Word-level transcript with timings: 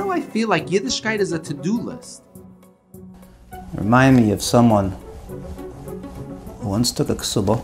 do 0.00 0.10
I 0.10 0.20
feel 0.20 0.48
like 0.48 0.66
Yiddishkeit 0.66 1.18
is 1.18 1.32
a 1.32 1.38
to-do 1.38 1.78
list? 1.78 2.22
Remind 3.74 4.16
me 4.16 4.32
of 4.32 4.42
someone 4.42 4.96
who 6.60 6.68
once 6.68 6.90
took 6.90 7.10
a 7.10 7.14
ksuba 7.14 7.62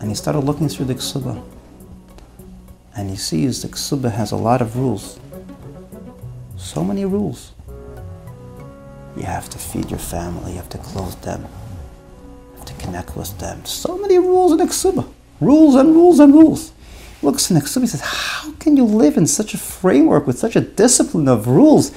and 0.00 0.10
he 0.10 0.14
started 0.14 0.40
looking 0.40 0.68
through 0.68 0.86
the 0.86 0.94
ksuba 0.94 1.42
and 2.96 3.08
he 3.08 3.16
sees 3.16 3.62
the 3.62 3.68
ksuba 3.68 4.12
has 4.12 4.32
a 4.32 4.36
lot 4.36 4.60
of 4.60 4.76
rules. 4.76 5.18
So 6.56 6.84
many 6.84 7.04
rules. 7.04 7.52
You 9.16 9.22
have 9.22 9.48
to 9.50 9.58
feed 9.58 9.90
your 9.90 10.00
family, 10.00 10.52
you 10.52 10.58
have 10.58 10.68
to 10.70 10.78
clothe 10.78 11.20
them, 11.22 11.42
you 11.42 12.56
have 12.56 12.66
to 12.66 12.74
connect 12.74 13.16
with 13.16 13.38
them. 13.38 13.64
So 13.64 13.96
many 13.96 14.18
rules 14.18 14.52
in 14.52 14.58
the 14.58 14.64
ksuba. 14.64 15.08
Rules 15.40 15.74
and 15.76 15.94
rules 15.94 16.20
and 16.20 16.34
rues. 16.34 16.72
Looks 17.24 17.50
in 17.50 17.54
the 17.54 17.62
ksuba 17.62 17.76
and 17.76 17.88
says, 17.88 18.02
How 18.02 18.52
can 18.60 18.76
you 18.76 18.84
live 18.84 19.16
in 19.16 19.26
such 19.26 19.54
a 19.54 19.58
framework 19.58 20.26
with 20.26 20.38
such 20.38 20.56
a 20.56 20.60
discipline 20.60 21.26
of 21.26 21.48
rules? 21.48 21.90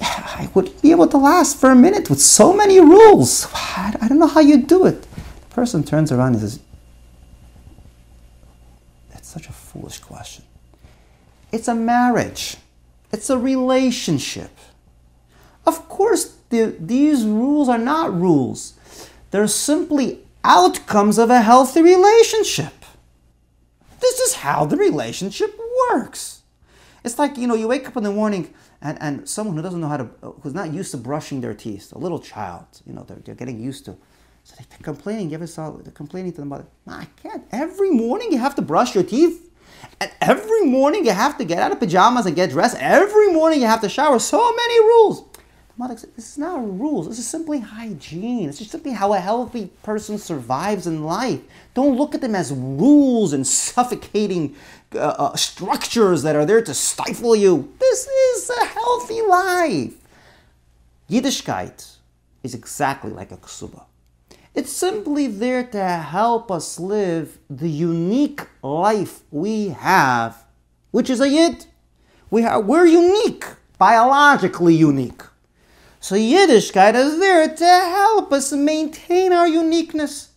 I 0.00 0.48
would 0.54 0.80
be 0.82 0.92
able 0.92 1.08
to 1.08 1.16
last 1.16 1.58
for 1.58 1.70
a 1.70 1.74
minute 1.74 2.08
with 2.08 2.20
so 2.20 2.52
many 2.52 2.78
rules. 2.78 3.48
I 3.52 4.06
don't 4.08 4.20
know 4.20 4.28
how 4.28 4.40
you 4.40 4.62
do 4.62 4.86
it. 4.86 5.02
The 5.02 5.54
person 5.54 5.82
turns 5.82 6.12
around 6.12 6.34
and 6.34 6.40
says, 6.42 6.60
That's 9.10 9.28
such 9.28 9.48
a 9.48 9.52
foolish 9.52 9.98
question. 9.98 10.44
It's 11.50 11.66
a 11.66 11.74
marriage, 11.74 12.56
it's 13.12 13.28
a 13.30 13.38
relationship. 13.38 14.56
Of 15.66 15.88
course, 15.88 16.36
the, 16.50 16.76
these 16.78 17.24
rules 17.24 17.68
are 17.68 17.78
not 17.78 18.14
rules, 18.14 18.74
they're 19.32 19.48
simply 19.48 20.20
outcomes 20.44 21.18
of 21.18 21.30
a 21.30 21.42
healthy 21.42 21.82
relationship. 21.82 22.75
How 24.46 24.64
the 24.64 24.76
relationship 24.76 25.58
works. 25.90 26.42
It's 27.02 27.18
like, 27.18 27.36
you 27.36 27.48
know, 27.48 27.56
you 27.56 27.66
wake 27.66 27.88
up 27.88 27.96
in 27.96 28.04
the 28.04 28.12
morning 28.12 28.54
and, 28.80 28.96
and 29.00 29.28
someone 29.28 29.56
who 29.56 29.62
doesn't 29.62 29.80
know 29.80 29.88
how 29.88 29.96
to, 29.96 30.04
who's 30.40 30.54
not 30.54 30.72
used 30.72 30.92
to 30.92 30.98
brushing 30.98 31.40
their 31.40 31.52
teeth, 31.52 31.92
a 31.92 31.98
little 31.98 32.20
child, 32.20 32.64
you 32.86 32.92
know, 32.92 33.02
they're, 33.02 33.16
they're 33.24 33.34
getting 33.34 33.58
used 33.60 33.84
to. 33.86 33.96
So 34.44 34.54
they're 34.56 34.78
complaining, 34.82 35.30
you 35.30 35.34
ever 35.34 35.48
saw, 35.48 35.72
they're 35.72 35.90
complaining 35.90 36.32
to 36.34 36.40
the 36.42 36.46
mother, 36.46 36.66
I 36.86 37.08
can't, 37.20 37.42
every 37.50 37.90
morning 37.90 38.30
you 38.30 38.38
have 38.38 38.54
to 38.54 38.62
brush 38.62 38.94
your 38.94 39.02
teeth. 39.02 39.50
And 40.00 40.12
every 40.20 40.62
morning 40.64 41.04
you 41.04 41.12
have 41.12 41.36
to 41.38 41.44
get 41.44 41.58
out 41.58 41.72
of 41.72 41.80
pajamas 41.80 42.26
and 42.26 42.36
get 42.36 42.50
dressed. 42.50 42.76
Every 42.78 43.32
morning 43.32 43.60
you 43.60 43.66
have 43.66 43.80
to 43.80 43.88
shower. 43.88 44.20
So 44.20 44.38
many 44.38 44.78
rules. 44.78 45.24
This 45.78 46.04
is 46.16 46.38
not 46.38 46.58
rules. 46.58 47.06
This 47.06 47.18
is 47.18 47.28
simply 47.28 47.60
hygiene. 47.60 48.48
It's 48.48 48.58
just 48.58 48.70
simply 48.70 48.92
how 48.92 49.12
a 49.12 49.20
healthy 49.20 49.66
person 49.82 50.16
survives 50.16 50.86
in 50.86 51.04
life. 51.04 51.40
Don't 51.74 51.98
look 51.98 52.14
at 52.14 52.22
them 52.22 52.34
as 52.34 52.50
rules 52.50 53.34
and 53.34 53.46
suffocating 53.46 54.56
uh, 54.94 54.98
uh, 54.98 55.36
structures 55.36 56.22
that 56.22 56.34
are 56.34 56.46
there 56.46 56.62
to 56.62 56.72
stifle 56.72 57.36
you. 57.36 57.74
This 57.78 58.06
is 58.06 58.50
a 58.50 58.64
healthy 58.64 59.20
life. 59.20 59.94
Yiddishkeit 61.10 61.96
is 62.42 62.54
exactly 62.54 63.10
like 63.10 63.30
a 63.30 63.36
ksuba. 63.36 63.84
It's 64.54 64.72
simply 64.72 65.26
there 65.26 65.64
to 65.64 65.84
help 65.84 66.50
us 66.50 66.80
live 66.80 67.36
the 67.50 67.68
unique 67.68 68.46
life 68.62 69.20
we 69.30 69.68
have, 69.68 70.42
which 70.90 71.10
is 71.10 71.20
a 71.20 71.28
yid. 71.28 71.66
We 72.30 72.44
are, 72.44 72.60
we're 72.62 72.86
unique, 72.86 73.44
biologically 73.76 74.74
unique. 74.74 75.22
So 76.06 76.14
Yiddishkeit 76.14 76.94
is 76.94 77.18
there 77.18 77.48
to 77.52 77.64
help 77.64 78.32
us 78.32 78.52
maintain 78.52 79.32
our 79.32 79.48
uniqueness. 79.48 80.28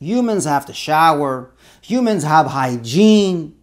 Humans 0.00 0.46
have 0.46 0.66
to 0.66 0.72
shower, 0.72 1.54
humans 1.80 2.24
have 2.24 2.46
hygiene, 2.48 3.54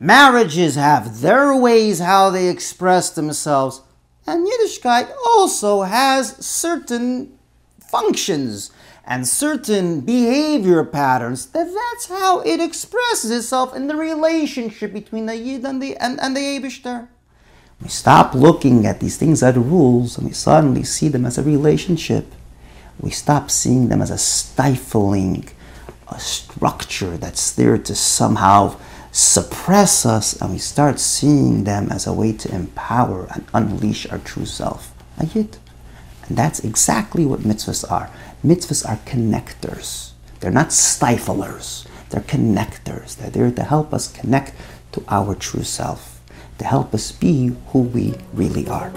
marriages 0.00 0.74
have 0.74 1.20
their 1.20 1.54
ways 1.54 2.00
how 2.00 2.30
they 2.30 2.48
express 2.48 3.10
themselves, 3.10 3.82
and 4.26 4.44
Yiddishkeit 4.44 5.08
also 5.24 5.82
has 5.82 6.44
certain 6.44 7.38
functions 7.78 8.72
and 9.04 9.28
certain 9.28 10.00
behavior 10.00 10.82
patterns 10.82 11.46
that 11.52 11.72
that's 11.72 12.08
how 12.08 12.40
it 12.40 12.58
expresses 12.58 13.30
itself 13.30 13.76
in 13.76 13.86
the 13.86 13.94
relationship 13.94 14.92
between 14.92 15.26
the 15.26 15.36
yid 15.36 15.64
and 15.64 15.80
the 15.80 15.96
and, 15.98 16.18
and 16.20 16.36
the 16.36 16.40
Abishter. 16.40 17.06
We 17.80 17.88
stop 17.88 18.34
looking 18.34 18.86
at 18.86 19.00
these 19.00 19.16
things 19.16 19.42
as 19.42 19.56
rules 19.56 20.16
and 20.16 20.26
we 20.26 20.32
suddenly 20.32 20.82
see 20.82 21.08
them 21.08 21.26
as 21.26 21.38
a 21.38 21.42
relationship. 21.42 22.32
We 22.98 23.10
stop 23.10 23.50
seeing 23.50 23.88
them 23.88 24.00
as 24.00 24.10
a 24.10 24.18
stifling, 24.18 25.48
a 26.08 26.18
structure 26.18 27.16
that's 27.16 27.52
there 27.52 27.76
to 27.76 27.94
somehow 27.94 28.76
suppress 29.12 30.04
us, 30.04 30.40
and 30.40 30.52
we 30.52 30.58
start 30.58 30.98
seeing 30.98 31.64
them 31.64 31.90
as 31.90 32.06
a 32.06 32.12
way 32.12 32.32
to 32.32 32.54
empower 32.54 33.26
and 33.32 33.46
unleash 33.54 34.06
our 34.10 34.18
true 34.18 34.46
self. 34.46 34.92
And 36.28 36.36
that's 36.36 36.60
exactly 36.60 37.24
what 37.24 37.40
mitzvahs 37.40 37.90
are. 37.90 38.10
Mitzvahs 38.44 38.86
are 38.86 38.98
connectors. 39.06 40.12
They're 40.40 40.50
not 40.50 40.68
stiflers. 40.68 41.86
They're 42.10 42.20
connectors. 42.20 43.16
They're 43.16 43.30
there 43.30 43.50
to 43.50 43.62
help 43.62 43.94
us 43.94 44.12
connect 44.12 44.52
to 44.92 45.02
our 45.08 45.34
true 45.34 45.62
self, 45.64 46.15
to 46.58 46.64
help 46.64 46.94
us 46.94 47.12
be 47.12 47.54
who 47.68 47.80
we 47.82 48.14
really 48.34 48.66
are. 48.68 48.92